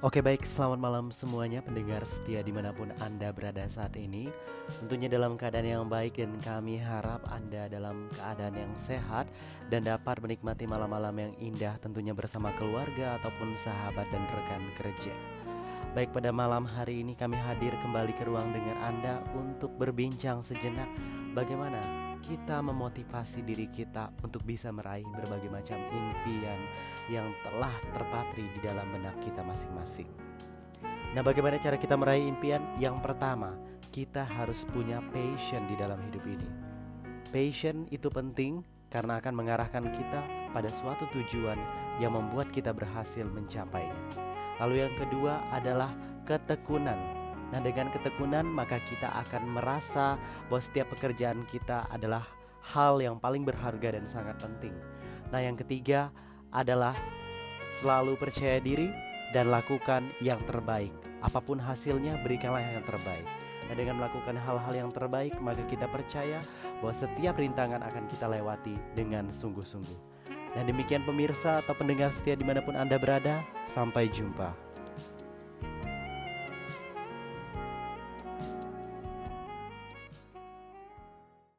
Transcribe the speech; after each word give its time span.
Oke 0.00 0.24
baik, 0.24 0.48
selamat 0.48 0.80
malam 0.80 1.12
semuanya 1.12 1.60
pendengar 1.60 2.00
setia 2.08 2.40
di 2.40 2.48
mana 2.48 2.72
pun 2.72 2.88
Anda 3.04 3.36
berada 3.36 3.68
saat 3.68 4.00
ini. 4.00 4.32
Tentunya 4.80 5.12
dalam 5.12 5.36
keadaan 5.36 5.68
yang 5.68 5.92
baik 5.92 6.16
dan 6.16 6.40
kami 6.40 6.80
harap 6.80 7.20
Anda 7.28 7.68
dalam 7.68 8.08
keadaan 8.16 8.54
yang 8.56 8.72
sehat 8.80 9.28
Dan 9.68 9.84
dapat 9.84 10.22
menikmati 10.24 10.64
malam-malam 10.64 11.12
yang 11.20 11.32
indah 11.36 11.76
tentunya 11.84 12.16
bersama 12.16 12.48
keluarga 12.56 13.20
ataupun 13.20 13.52
sahabat 13.60 14.08
dan 14.08 14.24
rekan 14.24 14.64
kerja. 14.80 15.12
Baik 15.92 16.16
pada 16.16 16.32
malam 16.32 16.64
hari 16.64 17.04
ini 17.04 17.12
kami 17.12 17.36
hadir 17.36 17.76
kembali 17.84 18.16
ke 18.16 18.24
ruang 18.24 18.56
dengar 18.56 18.80
Anda 18.80 19.20
untuk 19.36 19.76
berbincang 19.76 20.40
sejenak 20.40 20.88
Bagaimana 21.36 22.09
kita 22.22 22.60
memotivasi 22.60 23.42
diri 23.42 23.66
kita 23.68 24.12
untuk 24.22 24.44
bisa 24.44 24.70
meraih 24.70 25.04
berbagai 25.08 25.50
macam 25.50 25.80
impian 25.90 26.60
yang 27.08 27.28
telah 27.42 27.72
terpatri 27.92 28.46
di 28.54 28.60
dalam 28.62 28.86
benak 28.94 29.16
kita 29.24 29.40
masing-masing. 29.42 30.08
Nah, 31.10 31.26
bagaimana 31.26 31.58
cara 31.58 31.74
kita 31.74 31.98
meraih 31.98 32.22
impian? 32.22 32.62
Yang 32.78 33.02
pertama, 33.02 33.58
kita 33.90 34.22
harus 34.22 34.62
punya 34.70 35.02
passion 35.10 35.66
di 35.66 35.74
dalam 35.74 35.98
hidup 36.06 36.22
ini. 36.22 36.48
Passion 37.34 37.90
itu 37.90 38.06
penting 38.06 38.62
karena 38.90 39.18
akan 39.18 39.34
mengarahkan 39.34 39.86
kita 39.90 40.20
pada 40.54 40.70
suatu 40.70 41.06
tujuan 41.10 41.58
yang 41.98 42.14
membuat 42.14 42.50
kita 42.54 42.70
berhasil 42.70 43.26
mencapainya. 43.26 43.94
Lalu 44.62 44.86
yang 44.86 44.94
kedua 44.98 45.42
adalah 45.50 45.90
ketekunan 46.26 47.19
Nah, 47.50 47.58
dengan 47.58 47.90
ketekunan 47.90 48.46
maka 48.46 48.78
kita 48.86 49.10
akan 49.26 49.58
merasa 49.58 50.14
bahwa 50.46 50.62
setiap 50.62 50.94
pekerjaan 50.94 51.42
kita 51.50 51.86
adalah 51.90 52.22
hal 52.62 53.02
yang 53.02 53.18
paling 53.18 53.42
berharga 53.42 53.98
dan 53.98 54.06
sangat 54.06 54.38
penting. 54.38 54.74
Nah, 55.34 55.42
yang 55.42 55.58
ketiga 55.58 56.14
adalah 56.54 56.94
selalu 57.82 58.14
percaya 58.18 58.62
diri 58.62 58.90
dan 59.34 59.50
lakukan 59.50 60.06
yang 60.22 60.38
terbaik. 60.46 60.94
Apa 61.22 61.42
pun 61.42 61.58
hasilnya, 61.58 62.18
berikanlah 62.22 62.62
yang 62.62 62.86
terbaik. 62.86 63.26
Nah, 63.70 63.74
dengan 63.78 64.02
melakukan 64.02 64.34
hal-hal 64.34 64.74
yang 64.74 64.90
terbaik, 64.90 65.34
maka 65.38 65.62
kita 65.70 65.86
percaya 65.86 66.42
bahwa 66.82 66.90
setiap 66.90 67.38
rintangan 67.38 67.82
akan 67.86 68.04
kita 68.10 68.26
lewati 68.26 68.74
dengan 68.98 69.30
sungguh-sungguh. 69.30 70.10
Dan 70.58 70.66
demikian 70.66 71.06
pemirsa 71.06 71.62
atau 71.62 71.78
pendengar 71.78 72.10
setia 72.10 72.34
di 72.34 72.42
mana 72.42 72.58
pun 72.58 72.74
Anda 72.74 72.98
berada, 72.98 73.46
sampai 73.70 74.10
jumpa. 74.10 74.69